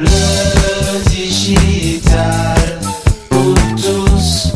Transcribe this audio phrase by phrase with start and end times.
[0.00, 2.56] Le digital
[3.28, 4.50] pour tous.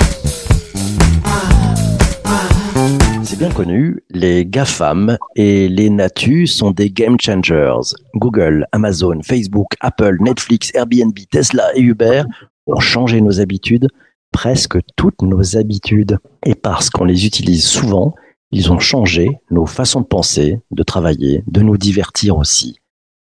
[3.24, 7.94] C'est bien connu, les GAFAM et les NATU sont des game changers.
[8.14, 12.22] Google, Amazon, Facebook, Apple, Netflix, Airbnb, Tesla et Uber
[12.66, 13.88] ont changé nos habitudes,
[14.32, 16.18] presque toutes nos habitudes.
[16.46, 18.14] Et parce qu'on les utilise souvent,
[18.50, 22.78] ils ont changé nos façons de penser, de travailler, de nous divertir aussi.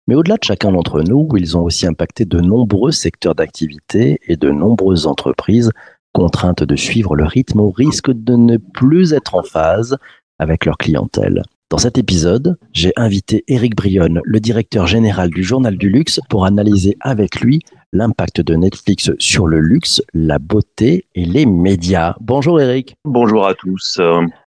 [0.06, 4.36] Mais au-delà de chacun d'entre nous, ils ont aussi impacté de nombreux secteurs d'activité et
[4.36, 5.70] de nombreuses entreprises
[6.12, 9.96] contraintes de suivre le rythme au risque de ne plus être en phase
[10.38, 11.42] avec leur clientèle.
[11.70, 16.44] Dans cet épisode, j'ai invité Eric Brionne, le directeur général du Journal du Luxe, pour
[16.44, 17.60] analyser avec lui
[17.92, 22.14] l'impact de Netflix sur le luxe, la beauté et les médias.
[22.20, 22.94] Bonjour Eric.
[23.04, 23.98] Bonjour à tous.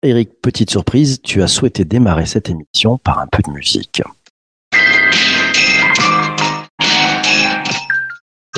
[0.02, 4.02] Eric, petite surprise, tu as souhaité démarrer cette émission par un peu de musique.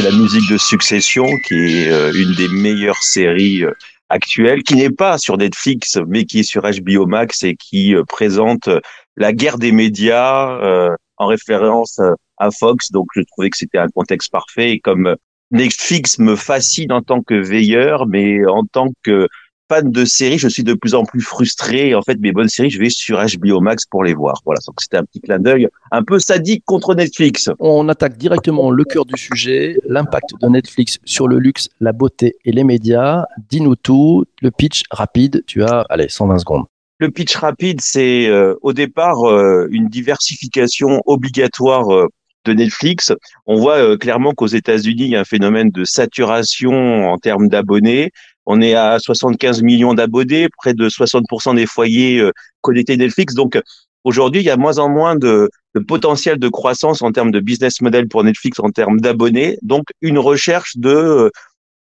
[0.01, 3.73] C'est la musique de Succession, qui est euh, une des meilleures séries euh,
[4.09, 8.03] actuelles, qui n'est pas sur Netflix, mais qui est sur HBO Max et qui euh,
[8.05, 8.71] présente
[9.19, 12.01] la guerre des médias euh, en référence
[12.39, 12.91] à Fox.
[12.93, 14.71] Donc, je trouvais que c'était un contexte parfait.
[14.71, 15.17] Et comme
[15.51, 19.29] Netflix me fascine en tant que veilleur, mais en tant que
[19.71, 21.95] fan de séries, je suis de plus en plus frustré.
[21.95, 24.43] En fait, mes bonnes séries, je vais sur HBO Max pour les voir.
[24.45, 27.49] Voilà, donc c'était un petit clin d'œil un peu sadique contre Netflix.
[27.61, 32.35] On attaque directement le cœur du sujet, l'impact de Netflix sur le luxe, la beauté
[32.45, 33.27] et les médias.
[33.49, 36.65] Dis-nous tout, le pitch rapide, tu as, allez, 120 secondes.
[36.99, 42.09] Le pitch rapide, c'est euh, au départ euh, une diversification obligatoire euh,
[42.45, 43.13] de Netflix.
[43.47, 47.49] On voit euh, clairement qu'aux États-Unis, il y a un phénomène de saturation en termes
[47.49, 48.11] d'abonnés.
[48.53, 53.35] On est à 75 millions d'abonnés, près de 60% des foyers euh, connectés Netflix.
[53.35, 53.57] Donc
[54.03, 57.39] aujourd'hui, il y a moins en moins de, de potentiel de croissance en termes de
[57.39, 59.57] business model pour Netflix, en termes d'abonnés.
[59.63, 61.31] Donc une recherche de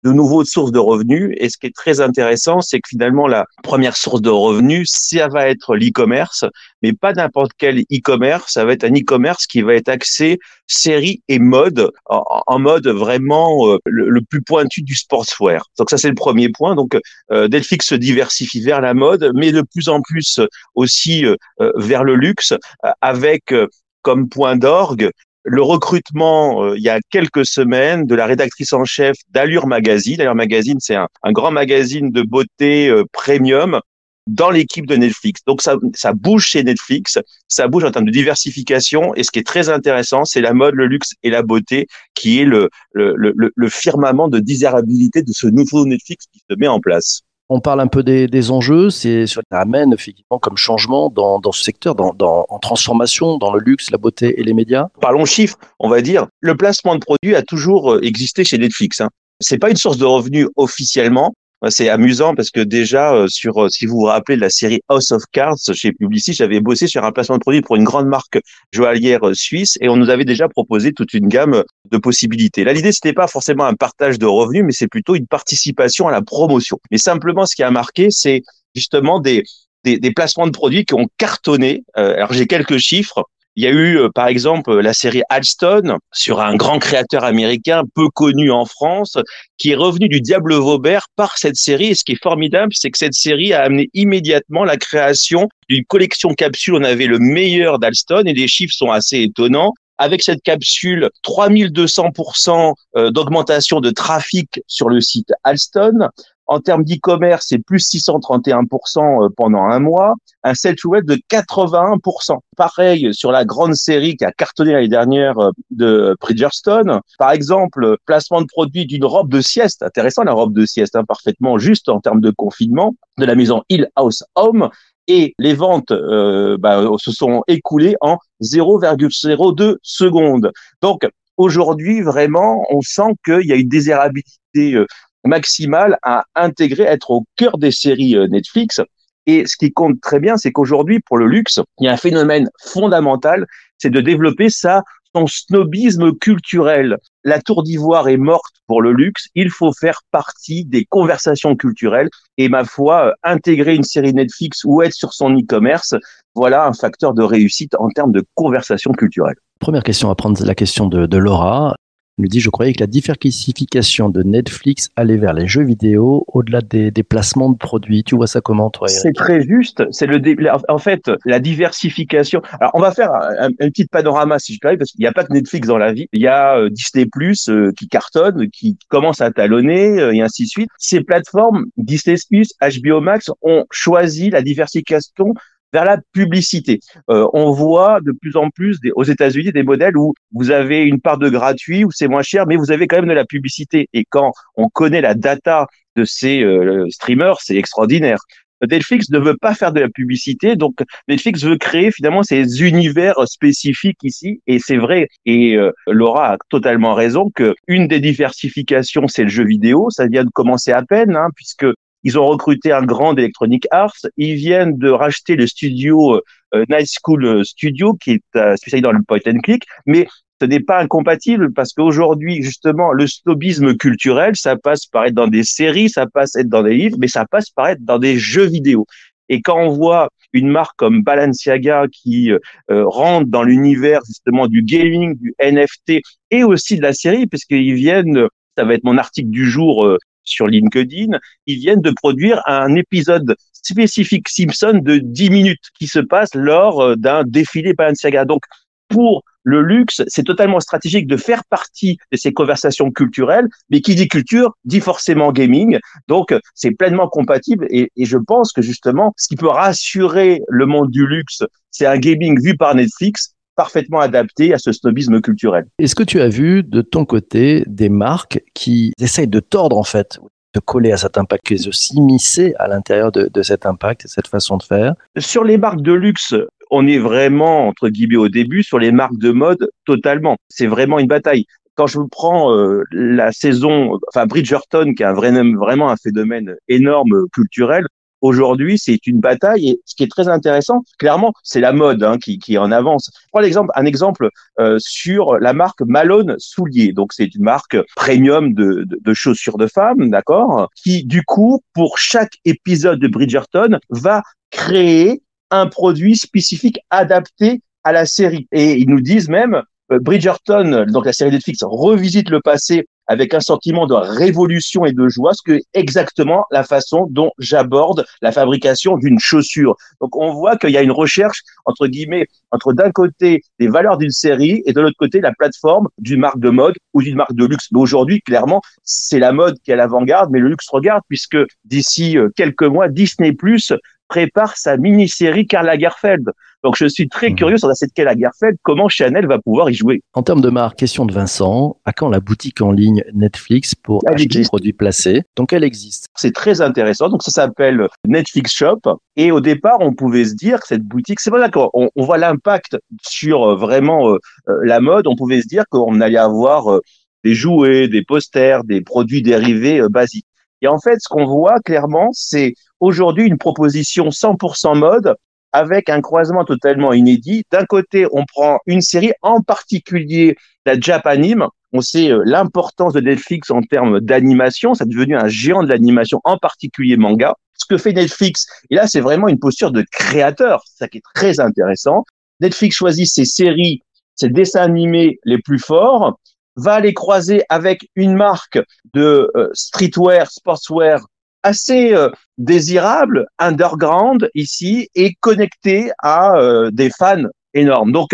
[0.03, 1.35] de nouveaux sources de revenus.
[1.37, 5.27] Et ce qui est très intéressant, c'est que finalement, la première source de revenus, ça
[5.27, 6.45] va être l'e-commerce,
[6.81, 8.53] mais pas n'importe quel e-commerce.
[8.53, 13.67] Ça va être un e-commerce qui va être axé série et mode, en, mode vraiment
[13.69, 15.65] euh, le, plus pointu du sportswear.
[15.77, 16.75] Donc ça, c'est le premier point.
[16.75, 16.97] Donc
[17.31, 20.39] euh, Netflix se diversifie vers la mode, mais de plus en plus
[20.75, 21.35] aussi euh,
[21.75, 22.53] vers le luxe,
[23.01, 23.53] avec
[24.01, 25.11] comme point d'orgue
[25.47, 30.19] le recrutement euh, il y a quelques semaines de la rédactrice en chef d'Allure Magazine.
[30.19, 33.79] Allure Magazine, c'est un, un, grand magazine de beauté euh, premium
[34.27, 35.41] dans l'équipe de Netflix.
[35.47, 39.15] Donc ça, ça bouge chez Netflix, ça bouge en termes de diversification.
[39.15, 42.41] Et ce qui est très intéressant, c'est la mode, le luxe et la beauté, qui
[42.41, 46.67] est le, le, le, le firmament de désirabilité de ce nouveau Netflix qui se met
[46.67, 47.21] en place.
[47.49, 51.39] On parle un peu des, enjeux, c'est ce que ça amène effectivement comme changement dans,
[51.39, 54.87] dans ce secteur, dans, dans, en transformation, dans le luxe, la beauté et les médias.
[54.99, 56.27] Parlons chiffres, on va dire.
[56.41, 58.99] Le placement de produits a toujours euh, existé chez Netflix.
[58.99, 59.09] Hein.
[59.39, 61.33] C'est pas une source de revenus officiellement,
[61.69, 64.81] c'est amusant parce que déjà, euh, sur, euh, si vous vous rappelez de la série
[64.89, 68.07] House of Cards chez Publicis, j'avais bossé sur un placement de produit pour une grande
[68.07, 68.39] marque
[68.71, 72.63] joaillière euh, suisse et on nous avait déjà proposé toute une gamme de possibilités.
[72.63, 76.11] Là, l'idée, c'était pas forcément un partage de revenus, mais c'est plutôt une participation à
[76.11, 76.79] la promotion.
[76.91, 78.43] Mais simplement, ce qui a marqué, c'est
[78.75, 79.43] justement des,
[79.83, 81.83] des, des, placements de produits qui ont cartonné.
[81.95, 83.23] alors, j'ai quelques chiffres.
[83.57, 87.81] Il y a eu, euh, par exemple, la série Alston sur un grand créateur américain
[87.95, 89.17] peu connu en France,
[89.57, 91.87] qui est revenu du Diable Vaubert par cette série.
[91.87, 95.83] Et ce qui est formidable, c'est que cette série a amené immédiatement la création d'une
[95.85, 96.75] collection capsule.
[96.75, 102.75] On avait le meilleur d'Alston et les chiffres sont assez étonnants avec cette capsule 3200%
[102.95, 106.09] euh, d'augmentation de trafic sur le site Alston.
[106.47, 110.15] En termes d'e-commerce, c'est plus 631% euh, pendant un mois.
[110.43, 112.37] Un sell web de 81%.
[112.55, 117.01] Pareil sur la grande série qui a cartonné l'année dernière euh, de Bridgestone.
[117.19, 119.83] Par exemple, placement de produit d'une robe de sieste.
[119.83, 123.63] Intéressant la robe de sieste, hein, parfaitement juste en termes de confinement de la maison
[123.69, 124.69] Hill House Home
[125.07, 130.51] et les ventes euh, bah, se sont écoulées en 0,02 secondes.
[130.81, 134.85] Donc aujourd'hui, vraiment, on sent qu'il y a une désirabilité euh,
[135.25, 138.81] maximale à intégrer, être au cœur des séries euh, Netflix.
[139.25, 141.97] Et ce qui compte très bien, c'est qu'aujourd'hui, pour le luxe, il y a un
[141.97, 143.45] phénomène fondamental,
[143.77, 144.83] c'est de développer ça
[145.15, 146.97] son snobisme culturel.
[147.23, 149.27] La tour d'ivoire est morte pour le luxe.
[149.35, 152.09] Il faut faire partie des conversations culturelles.
[152.37, 155.95] Et ma foi, intégrer une série Netflix ou être sur son e-commerce,
[156.35, 159.35] voilà un facteur de réussite en termes de conversation culturelle.
[159.59, 161.75] Première question à prendre, la question de, de Laura.
[162.19, 166.61] Nous dit, je croyais que la diversification de Netflix allait vers les jeux vidéo au-delà
[166.61, 168.03] des, des, placements de produits.
[168.03, 169.83] Tu vois ça comment, toi C'est très juste.
[169.91, 170.19] C'est le
[170.67, 172.41] en fait la diversification.
[172.59, 175.11] Alors, on va faire un, un petit panorama, si je peux, parce qu'il n'y a
[175.11, 176.07] pas que Netflix dans la vie.
[176.11, 180.21] Il y a euh, Disney Plus euh, qui cartonne, qui commence à talonner, euh, et
[180.21, 180.69] ainsi de suite.
[180.79, 185.35] Ces plateformes, Disney Plus, HBO Max, ont choisi la diversification
[185.73, 186.79] vers la publicité.
[187.09, 190.83] Euh, on voit de plus en plus des, aux États-Unis des modèles où vous avez
[190.83, 193.25] une part de gratuit, où c'est moins cher, mais vous avez quand même de la
[193.25, 193.89] publicité.
[193.93, 198.19] Et quand on connaît la data de ces euh, streamers, c'est extraordinaire.
[198.65, 203.15] Netflix ne veut pas faire de la publicité, donc Netflix veut créer finalement ces univers
[203.27, 205.07] spécifiques ici, et c'est vrai.
[205.25, 209.89] Et euh, Laura a totalement raison que une des diversifications, c'est le jeu vidéo.
[209.91, 211.67] Ça vient de commencer à peine, hein, puisque
[212.03, 214.05] ils ont recruté un grand d'Electronic Arts.
[214.17, 216.21] Ils viennent de racheter le studio
[216.53, 219.63] euh, Night School Studio, qui est euh, spécialisé dans le point and click.
[219.85, 220.07] Mais
[220.39, 225.27] ce n'est pas incompatible parce qu'aujourd'hui, justement, le snobisme culturel, ça passe par être dans
[225.27, 228.17] des séries, ça passe être dans des livres, mais ça passe par être dans des
[228.17, 228.85] jeux vidéo.
[229.29, 232.39] Et quand on voit une marque comme Balenciaga qui euh,
[232.69, 236.01] rentre dans l'univers justement du gaming, du NFT
[236.31, 238.27] et aussi de la série, parce qu'ils viennent,
[238.57, 239.97] ça va être mon article du jour euh,
[240.27, 245.99] sur LinkedIn, ils viennent de produire un épisode spécifique Simpson de 10 minutes qui se
[245.99, 248.25] passe lors euh, d'un défilé Balenciaga.
[248.25, 248.43] Donc,
[248.87, 253.95] pour le luxe, c'est totalement stratégique de faire partie de ces conversations culturelles, mais qui
[253.95, 255.79] dit culture dit forcément gaming.
[256.07, 260.65] Donc, c'est pleinement compatible et, et, je pense que justement, ce qui peut rassurer le
[260.65, 265.65] monde du luxe, c'est un gaming vu par Netflix parfaitement adapté à ce snobisme culturel.
[265.79, 269.83] Est-ce que tu as vu de ton côté des marques qui essayent de tordre en
[269.83, 270.19] fait
[270.55, 274.27] de coller à cet impact, aussi s'immiscer à l'intérieur de, de cet impact et cette
[274.27, 274.93] façon de faire?
[275.17, 276.33] Sur les marques de luxe,
[276.71, 280.37] on est vraiment, entre guillemets, au début, sur les marques de mode, totalement.
[280.49, 281.45] C'est vraiment une bataille.
[281.75, 286.55] Quand je prends euh, la saison, enfin Bridgerton, qui est un vrai, vraiment un phénomène
[286.67, 287.85] énorme culturel,
[288.21, 289.69] aujourd'hui, c'est une bataille.
[289.69, 293.09] Et ce qui est très intéressant, clairement, c'est la mode hein, qui, qui en avance.
[293.13, 294.29] Je prends l'exemple, un exemple
[294.59, 296.93] euh, sur la marque Malone Souliers.
[296.93, 301.61] Donc, c'est une marque premium de, de, de chaussures de femmes, d'accord, qui du coup,
[301.73, 305.21] pour chaque épisode de Bridgerton, va créer
[305.51, 308.47] un produit spécifique adapté à la série.
[308.51, 313.39] Et ils nous disent même, Bridgerton, donc la série Netflix, revisite le passé avec un
[313.39, 318.97] sentiment de révolution et de joie, ce que exactement la façon dont j'aborde la fabrication
[318.97, 319.75] d'une chaussure.
[320.01, 323.97] Donc on voit qu'il y a une recherche entre guillemets entre d'un côté les valeurs
[323.97, 327.33] d'une série et de l'autre côté la plateforme d'une marque de mode ou d'une marque
[327.33, 327.67] de luxe.
[327.71, 331.37] Mais aujourd'hui, clairement, c'est la mode qui est à l'avant-garde, mais le luxe regarde puisque
[331.65, 333.73] d'ici euh, quelques mois, Disney Plus
[334.07, 336.31] prépare sa mini-série Karl Lagerfeld.
[336.63, 337.35] Donc je suis très Mhm.
[337.35, 340.01] curieux sur cette Karl Lagerfeld, comment Chanel va pouvoir y jouer?
[340.13, 344.01] En termes de marque, question de Vincent, à quand la boutique en ligne Netflix pour
[344.07, 345.21] Elle acheter des produits placés?
[345.35, 346.07] Donc elle existe.
[346.15, 347.09] C'est très intéressant.
[347.09, 348.79] Donc ça s'appelle Netflix Shop.
[349.15, 351.69] Et au départ, on pouvait se dire que cette boutique, c'est pas d'accord.
[351.73, 354.17] On, on voit l'impact sur euh, vraiment euh,
[354.49, 355.07] euh, la mode.
[355.07, 356.79] On pouvait se dire qu'on allait avoir
[357.23, 360.25] des jouets, des posters, des produits dérivés basiques.
[360.61, 365.15] Et en fait, ce qu'on voit clairement, c'est aujourd'hui une proposition 100% mode
[365.53, 367.43] avec un croisement totalement inédit.
[367.51, 370.35] D'un côté, on prend une série, en particulier
[370.65, 371.47] la Japanime.
[371.73, 374.73] On sait euh, l'importance de Netflix en termes d'animation.
[374.73, 377.33] C'est devenu un géant de l'animation, en particulier manga.
[377.55, 380.61] Ce que fait Netflix, et là, c'est vraiment une posture de créateur.
[380.65, 382.03] C'est ça qui est très intéressant.
[382.39, 383.81] Netflix choisit ses séries,
[384.15, 386.19] ses dessins animés les plus forts,
[386.55, 388.59] va les croiser avec une marque
[388.93, 391.05] de euh, streetwear, sportswear
[391.47, 397.23] assez euh, désirable, underground ici, et connecté à euh, des fans
[397.53, 397.91] énormes.
[397.91, 398.09] Donc,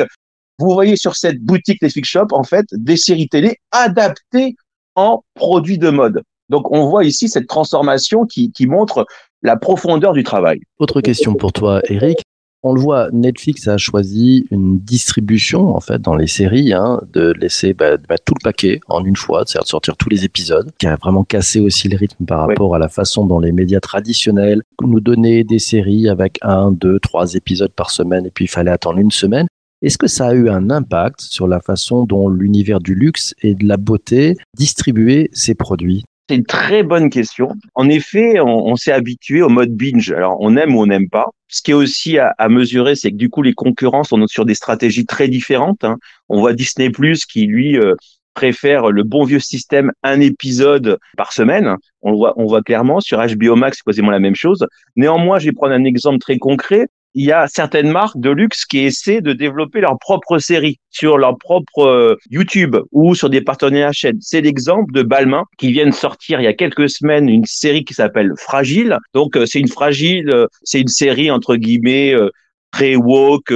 [0.59, 4.55] vous voyez sur cette boutique Netflix Shop, en fait, des séries télé adaptées
[4.95, 6.21] en produits de mode.
[6.49, 9.05] Donc, on voit ici cette transformation qui, qui montre
[9.41, 10.59] la profondeur du travail.
[10.77, 12.19] Autre question pour toi, Eric.
[12.65, 17.33] On le voit, Netflix a choisi une distribution en fait dans les séries, hein, de
[17.33, 20.71] laisser bah, bah, tout le paquet en une fois, c'est-à-dire de sortir tous les épisodes,
[20.77, 23.81] qui a vraiment cassé aussi le rythme par rapport à la façon dont les médias
[23.81, 28.49] traditionnels nous donnaient des séries avec un, deux, trois épisodes par semaine et puis il
[28.49, 29.47] fallait attendre une semaine.
[29.81, 33.55] Est-ce que ça a eu un impact sur la façon dont l'univers du luxe et
[33.55, 36.05] de la beauté distribuait ses produits?
[36.29, 37.49] C'est une très bonne question.
[37.75, 40.11] En effet, on, s'est habitué au mode binge.
[40.11, 41.27] Alors, on aime ou on n'aime pas.
[41.49, 44.55] Ce qui est aussi à, mesurer, c'est que du coup, les concurrents sont sur des
[44.55, 45.83] stratégies très différentes.
[45.83, 45.97] hein.
[46.29, 47.95] On voit Disney Plus qui, lui, euh,
[48.33, 51.75] préfère le bon vieux système un épisode par semaine.
[52.01, 54.65] On voit, on voit clairement sur HBO Max, c'est quasiment la même chose.
[54.95, 56.87] Néanmoins, je vais prendre un exemple très concret.
[57.15, 61.17] Il y a certaines marques de luxe qui essaient de développer leur propre série sur
[61.17, 64.17] leur propre euh, YouTube ou sur des partenaires chaîne.
[64.19, 67.85] C'est l'exemple de Balmain qui vient de sortir il y a quelques semaines une série
[67.85, 68.97] qui s'appelle Fragile.
[69.13, 72.15] Donc euh, c'est une fragile, euh, c'est une série entre guillemets
[72.71, 73.53] très woke,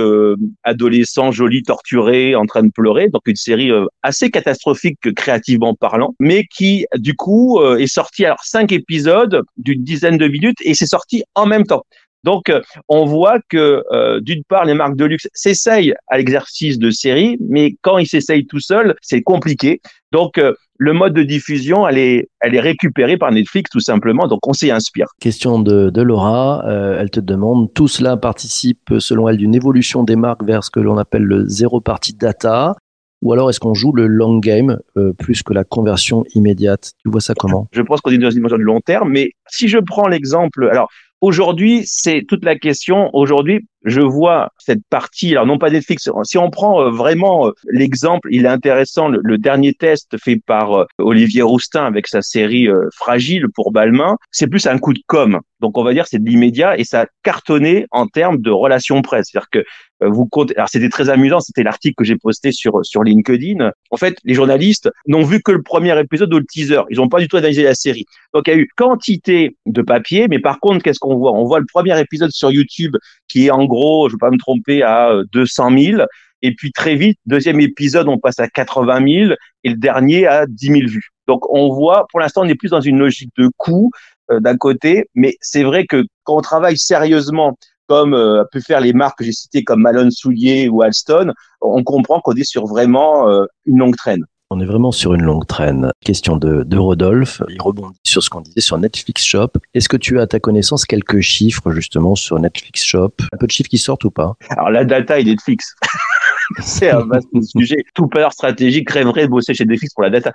[0.63, 3.09] adolescent, joli, torturé, en train de pleurer.
[3.09, 3.71] Donc une série
[4.03, 10.19] assez catastrophique créativement parlant, mais qui du coup est sortie alors cinq épisodes d'une dizaine
[10.19, 11.83] de minutes et c'est sorti en même temps.
[12.23, 16.79] Donc, euh, on voit que euh, d'une part, les marques de luxe s'essayent à l'exercice
[16.79, 19.81] de série, mais quand ils s'essayent tout seuls, c'est compliqué.
[20.11, 24.27] Donc, euh, le mode de diffusion, elle est, elle est récupérée par Netflix tout simplement.
[24.27, 25.07] Donc, on s'y inspire.
[25.19, 26.63] Question de, de Laura.
[26.99, 30.79] elle te demande, tout cela participe, selon elle, d'une évolution des marques vers ce que
[30.79, 32.75] l'on appelle le zéro party data?
[33.23, 34.77] Ou alors est-ce qu'on joue le long game
[35.17, 36.91] plus que la conversion immédiate?
[37.03, 37.67] Tu vois ça comment?
[37.71, 40.69] Je pense qu'on est dans une dimension de long terme, mais si je prends l'exemple,
[40.69, 43.09] alors Aujourd'hui, c'est toute la question.
[43.13, 47.51] Aujourd'hui, je vois cette partie, alors non pas Netflix, si on prend euh, vraiment euh,
[47.71, 52.67] l'exemple, il est intéressant, le, dernier test fait par euh, Olivier Roustin avec sa série
[52.93, 55.39] Fragile pour Balmain, c'est plus un coup de com'.
[55.59, 59.01] Donc on va dire c'est de l'immédiat et ça a cartonné en termes de relations
[59.01, 59.29] presse.
[59.31, 59.65] C'est-à-dire que
[60.01, 63.71] vous comptez, alors c'était très amusant, c'était l'article que j'ai posté sur sur LinkedIn.
[63.89, 66.81] En fait, les journalistes n'ont vu que le premier épisode ou le teaser.
[66.89, 68.05] Ils n'ont pas du tout analysé la série.
[68.33, 71.33] Donc il y a eu quantité de papier, mais par contre, qu'est-ce qu'on voit?
[71.33, 72.95] On voit le premier épisode sur YouTube
[73.27, 76.01] qui est en gros, je ne vais pas me tromper, à 200 euh, 000.
[76.43, 80.45] Et puis très vite, deuxième épisode, on passe à 80 000 et le dernier à
[80.45, 81.09] 10 000 vues.
[81.27, 83.91] Donc on voit, pour l'instant, on est plus dans une logique de coût
[84.31, 88.61] euh, d'un côté, mais c'est vrai que quand on travaille sérieusement, comme euh, a pu
[88.61, 92.43] faire les marques que j'ai citées comme Malone Soulier ou Alston, on comprend qu'on est
[92.43, 94.23] sur vraiment euh, une longue traîne.
[94.49, 95.91] On est vraiment sur une longue traîne.
[96.05, 97.41] Question de, de Rodolphe.
[97.49, 99.49] Il rebondit sur ce qu'on disait sur Netflix Shop.
[99.73, 103.11] Est-ce que tu as à ta connaissance quelques chiffres justement sur Netflix Shop?
[103.33, 104.35] Un peu de chiffres qui sortent ou pas?
[104.51, 105.75] Alors la data est Netflix.
[106.59, 107.83] c'est un vaste sujet.
[107.93, 110.31] Tout peur stratégique rêverait de bosser chez Netflix pour la data.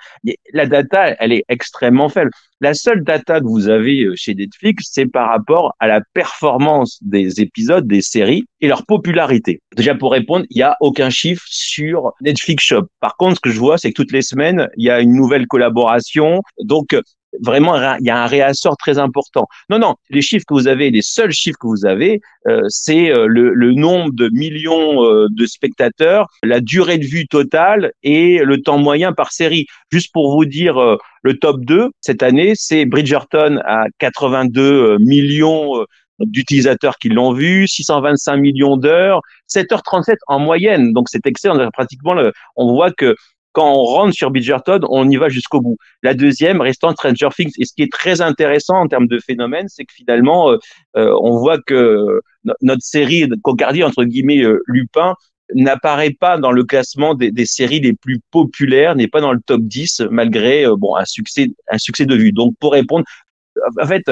[0.53, 2.31] La data, elle est extrêmement faible.
[2.61, 6.99] La seule data que vous avez euh, chez Netflix, c'est par rapport à la performance
[7.03, 9.61] des épisodes, des séries et leur popularité.
[9.77, 12.87] Déjà, pour répondre, il n'y a aucun chiffre sur Netflix Shop.
[13.01, 15.15] Par contre, ce que je vois, c'est que toutes les semaines, il y a une
[15.15, 16.41] nouvelle collaboration.
[16.63, 16.95] Donc,
[17.41, 19.47] vraiment il y a un réassort très important.
[19.71, 23.11] Non, non, les chiffres que vous avez, les seuls chiffres que vous avez, euh, c'est
[23.11, 28.39] euh, le, le, nombre de millions euh, de spectateurs, la durée de vue totale et
[28.39, 29.67] le temps moyen par série.
[29.91, 35.85] Juste pour vous dire, le top 2 cette année, c'est Bridgerton à 82 millions
[36.19, 39.21] d'utilisateurs qui l'ont vu, 625 millions d'heures,
[39.51, 40.93] 7h37 en moyenne.
[40.93, 41.69] Donc c'est excellent.
[41.73, 43.17] Pratiquement, le, on voit que
[43.53, 45.77] quand on rentre sur Bridgerton, on y va jusqu'au bout.
[46.03, 47.53] La deuxième restant Stranger Things.
[47.59, 50.59] Et ce qui est très intéressant en termes de phénomène, c'est que finalement, euh,
[50.97, 52.21] euh, on voit que
[52.61, 55.15] notre série Cocardi, entre guillemets, euh, Lupin,
[55.55, 59.41] n'apparaît pas dans le classement des, des séries les plus populaires, n'est pas dans le
[59.41, 62.33] top 10, malgré bon un succès, un succès de vue.
[62.33, 63.05] Donc, pour répondre,
[63.79, 64.11] en fait,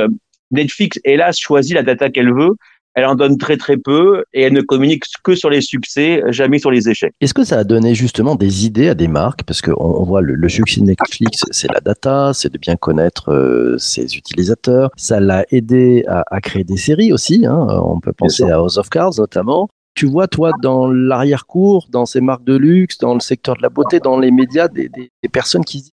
[0.50, 2.52] Netflix, hélas, choisit la data qu'elle veut
[2.94, 6.59] elle en donne très très peu et elle ne communique que sur les succès, jamais
[6.59, 7.14] sur les échecs.
[7.20, 9.44] Est-ce que ça a donné justement des idées à des marques?
[9.44, 13.32] Parce qu'on on voit le, succès de Netflix, c'est la data, c'est de bien connaître
[13.32, 14.90] euh, ses utilisateurs.
[14.97, 17.47] Ça l'a aidé à, à, créer des séries aussi.
[17.47, 17.66] Hein.
[17.85, 19.68] On peut penser à House of Cards notamment.
[19.94, 23.68] Tu vois, toi, dans l'arrière-cour, dans ces marques de luxe, dans le secteur de la
[23.68, 25.90] beauté, dans les médias, des, des, des personnes qui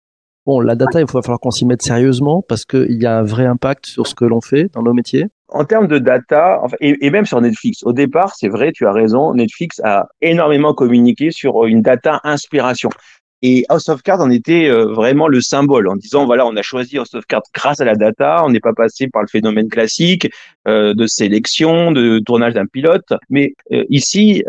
[0.47, 3.23] Bon, la data, il va falloir qu'on s'y mette sérieusement parce qu'il y a un
[3.23, 7.09] vrai impact sur ce que l'on fait dans nos métiers en termes de data, et,
[7.09, 11.65] même sur Netflix, au départ, c'est vrai, tu as raison, Netflix a énormément communiqué sur
[11.65, 12.89] une data inspiration.
[13.41, 16.61] Et House of Cards en était euh, vraiment le symbole en disant voilà on a
[16.61, 19.69] choisi House of Cards grâce à la data, on n'est pas passé par le phénomène
[19.69, 20.29] classique
[20.67, 24.43] euh, de sélection, de tournage d'un pilote, mais euh, ici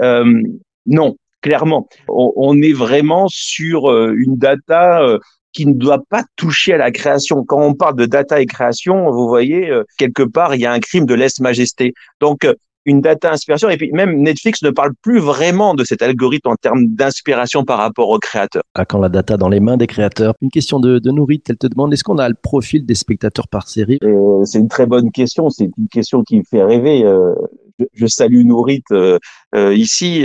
[0.86, 5.18] non, clairement on, est vraiment sur une data
[5.58, 7.44] qui ne doit pas toucher à la création.
[7.44, 10.70] Quand on parle de data et création, vous voyez, euh, quelque part, il y a
[10.72, 11.94] un crime de lèse-majesté.
[12.20, 13.68] Donc, euh, une data inspiration.
[13.68, 17.78] Et puis même Netflix ne parle plus vraiment de cet algorithme en termes d'inspiration par
[17.78, 18.62] rapport aux créateurs.
[18.76, 21.58] À quand la data dans les mains des créateurs Une question de, de Nourit, elle
[21.58, 23.98] te demande est-ce qu'on a le profil des spectateurs par série?
[24.04, 25.50] Euh, C'est une très bonne question.
[25.50, 27.04] C'est une question qui me fait rêver.
[27.04, 27.34] Euh,
[27.80, 29.18] je, je, salue Nourit euh,
[29.52, 30.24] ici.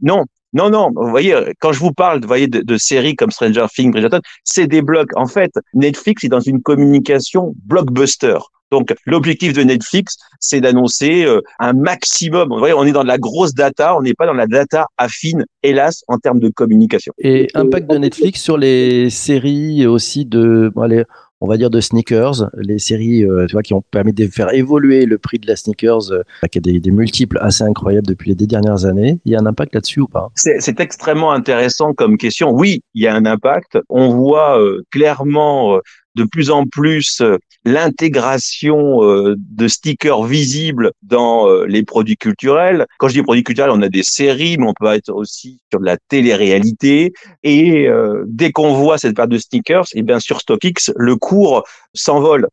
[0.00, 3.66] non, non, non, vous voyez, quand je vous parle vous voyez, de, séries comme Stranger
[3.74, 5.10] Things, Bridgerton, c'est des blocs.
[5.16, 8.38] En fait, Netflix est dans une communication blockbuster.
[8.70, 12.48] Donc, l'objectif de Netflix, c'est d'annoncer euh, un maximum.
[12.48, 14.86] Vous voyez, on est dans de la grosse data, on n'est pas dans la data
[14.96, 17.12] affine, hélas, en termes de communication.
[17.18, 21.04] Et impact de Netflix sur les séries aussi de, bon, allez,
[21.42, 24.54] on va dire, de sneakers, les séries euh, tu vois, qui ont permis de faire
[24.54, 28.30] évoluer le prix de la sneakers, euh, qui a des, des multiples assez incroyables depuis
[28.30, 29.18] les dix dernières années.
[29.24, 30.30] Il y a un impact là-dessus ou pas?
[30.36, 32.52] C'est extrêmement intéressant comme question.
[32.52, 33.78] Oui, il y a un impact.
[33.88, 35.80] On voit euh, clairement euh,
[36.14, 42.86] de plus en plus euh, l'intégration euh, de stickers visibles dans euh, les produits culturels.
[42.98, 45.80] Quand je dis produits culturels, on a des séries, mais on peut être aussi sur
[45.80, 47.12] de la télé-réalité.
[47.42, 47.88] Et
[48.26, 51.64] dès qu'on voit cette paire de stickers, et bien sur StockX, le cours
[51.94, 52.48] s'envole.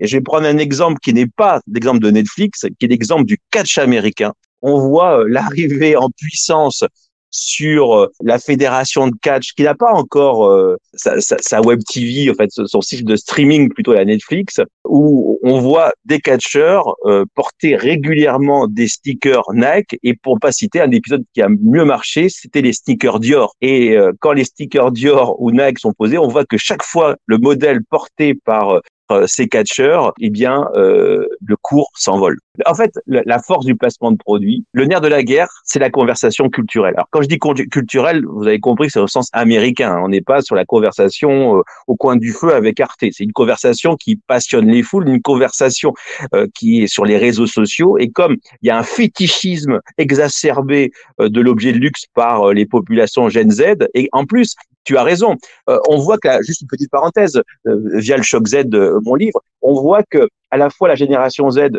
[0.00, 3.24] Et je vais prendre un exemple qui n'est pas l'exemple de Netflix, qui est l'exemple
[3.24, 4.32] du catch américain.
[4.62, 6.84] On voit l'arrivée en puissance
[7.30, 11.80] sur euh, la fédération de catch qui n'a pas encore euh, sa, sa, sa, web
[11.86, 16.94] TV, en fait, son site de streaming plutôt la Netflix, où on voit des catcheurs
[17.04, 19.96] euh, porter régulièrement des stickers Nike.
[20.02, 23.54] Et pour pas citer un épisode qui a mieux marché, c'était les stickers Dior.
[23.60, 27.16] Et euh, quand les stickers Dior ou Nike sont posés, on voit que chaque fois
[27.26, 28.80] le modèle porté par euh,
[29.26, 32.38] ces catcheurs, eh bien, euh, le cours s'envole.
[32.64, 35.90] En fait, la force du placement de produits, le nerf de la guerre, c'est la
[35.90, 36.94] conversation culturelle.
[36.96, 40.00] Alors, quand je dis culturelle, vous avez compris que c'est au sens américain.
[40.02, 43.04] On n'est pas sur la conversation euh, au coin du feu avec Arte.
[43.12, 45.92] C'est une conversation qui passionne les foules, une conversation
[46.34, 47.98] euh, qui est sur les réseaux sociaux.
[47.98, 52.66] Et comme il y a un fétichisme exacerbé euh, de l'objet de luxe par les
[52.66, 53.62] populations Gen Z,
[53.94, 55.36] et en plus, tu as raison.
[55.68, 59.14] Euh, on voit que, juste une petite parenthèse, euh, via le choc Z, euh, mon
[59.14, 61.70] livre, on voit que à la fois la génération Z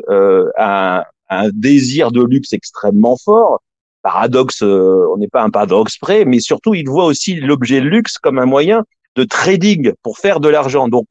[0.58, 3.62] a, un désir de luxe extrêmement fort.
[4.02, 8.40] Paradoxe, on n'est pas un paradoxe près, mais surtout, il voit aussi l'objet luxe comme
[8.40, 8.86] un moyen
[9.18, 10.88] de trading pour faire de l'argent.
[10.88, 11.08] Donc,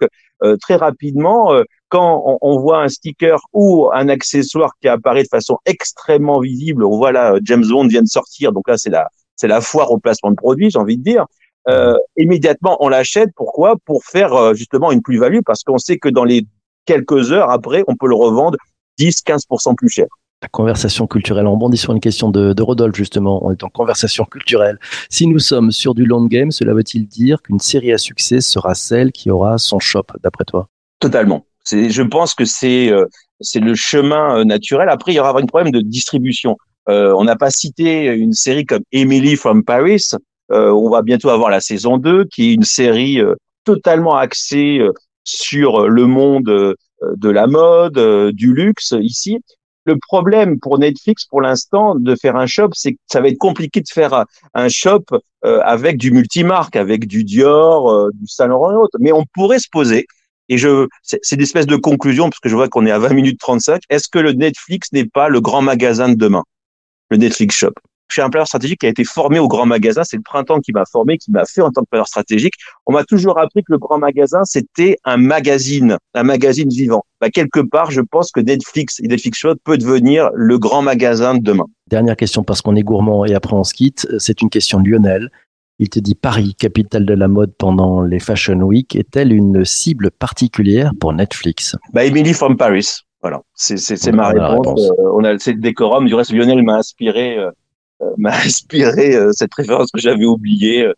[0.63, 1.53] très rapidement,
[1.89, 6.85] quand on, on, voit un sticker ou un accessoire qui apparaît de façon extrêmement visible,
[6.85, 9.91] on voit là James Bond vient de sortir, donc là c'est la c'est la foire
[9.93, 11.27] au placement de produits, j'ai envie de dire
[11.68, 13.30] euh, immédiatement on l'achète.
[13.37, 13.76] Pourquoi?
[13.85, 16.46] Pour faire euh, justement une plus-value, parce qu'on sait que dans les
[16.85, 18.58] quelques heures après, on peut le revendre
[18.99, 20.06] 10-15% plus cher.
[20.42, 21.46] La conversation culturelle.
[21.46, 23.44] On bondit sur une question de, de, Rodolphe, justement.
[23.44, 24.78] On est en conversation culturelle.
[25.08, 28.75] Si nous sommes sur du long game, cela veut-il dire qu'une série à succès sera
[28.75, 30.68] celle qui aura son shop, d'après toi?
[31.00, 31.46] Totalement.
[31.70, 33.06] Je pense que c'est euh,
[33.40, 34.88] c'est le chemin euh, naturel.
[34.88, 36.56] Après, il y aura un problème de distribution.
[36.88, 40.11] Euh, on n'a pas cité une série comme Emily from Paris,
[40.50, 43.35] on va bientôt avoir la saison 2, qui est une série euh,
[43.65, 44.93] totalement axée euh,
[45.25, 49.38] sur le monde de la mode, du luxe ici.
[49.85, 53.38] Le problème pour Netflix, pour l'instant, de faire un shop, c'est que ça va être
[53.38, 55.05] compliqué de faire un shop
[55.42, 58.99] avec du multimarque, avec du Dior, du Saint Laurent et autres.
[59.01, 60.07] Mais on pourrait se poser,
[60.49, 63.14] et je, c'est une espèce de conclusion, parce que je vois qu'on est à 20
[63.14, 63.83] minutes 35.
[63.90, 66.44] Est-ce que le Netflix n'est pas le grand magasin de demain?
[67.11, 67.73] Le Netflix Shop.
[68.09, 70.03] Je suis un planeur stratégique qui a été formé au grand magasin.
[70.05, 72.55] C'est le printemps qui m'a formé, qui m'a fait en tant que planeur stratégique.
[72.87, 77.05] On m'a toujours appris que le grand magasin, c'était un magazine, un magazine vivant.
[77.21, 81.35] Bah, quelque part, je pense que Netflix et Netflix Shop peut devenir le grand magasin
[81.35, 81.66] de demain.
[81.88, 84.07] Dernière question parce qu'on est gourmand et après on se quitte.
[84.19, 85.31] C'est une question de Lionel.
[85.79, 90.11] Il te dit Paris, capitale de la mode pendant les Fashion Week, est-elle une cible
[90.11, 91.77] particulière pour Netflix?
[91.92, 93.01] Bah, Emily from Paris.
[93.23, 94.51] Voilà, c'est ma réponse.
[94.51, 94.90] réponse.
[94.99, 96.07] Euh, on a c'est le décorum.
[96.07, 97.37] Du reste, Lionel m'a inspiré.
[97.38, 97.51] Euh,
[98.16, 100.87] m'a inspiré euh, cette référence que j'avais oubliée.
[100.87, 100.94] Euh,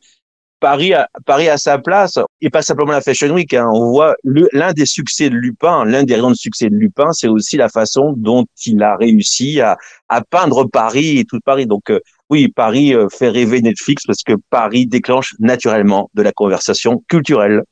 [0.61, 3.54] Paris a, Paris à sa place, et pas simplement la Fashion Week.
[3.54, 3.70] Hein.
[3.72, 7.28] On voit l'un des succès de Lupin, l'un des raisons de succès de Lupin, c'est
[7.28, 9.76] aussi la façon dont il a réussi à,
[10.08, 11.66] à peindre Paris et tout Paris.
[11.66, 11.92] Donc
[12.28, 17.62] oui, Paris fait rêver Netflix parce que Paris déclenche naturellement de la conversation culturelle.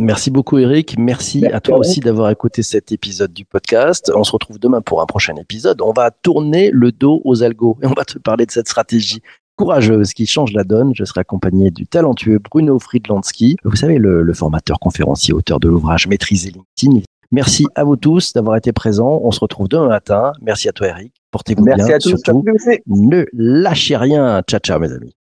[0.00, 0.96] Merci beaucoup Eric.
[0.98, 4.10] Merci, Merci à toi aussi d'avoir écouté cet épisode du podcast.
[4.14, 5.80] On se retrouve demain pour un prochain épisode.
[5.82, 9.20] On va tourner le dos aux algos et on va te parler de cette stratégie
[9.56, 10.92] courageuse qui change la donne.
[10.94, 13.56] Je serai accompagné du talentueux Bruno Friedlandsky.
[13.64, 17.02] Vous savez, le, le formateur conférencier, auteur de l'ouvrage Maîtriser LinkedIn.
[17.30, 19.20] Merci à vous tous d'avoir été présents.
[19.22, 20.32] On se retrouve demain matin.
[20.40, 21.12] Merci à toi Eric.
[21.30, 21.76] Portez-vous bien.
[21.76, 22.08] Merci à tous.
[22.08, 22.44] Surtout,
[22.86, 24.42] ne lâchez rien.
[24.48, 25.14] Ciao, ciao mes amis.